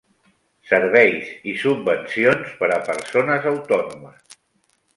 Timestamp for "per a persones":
2.63-3.49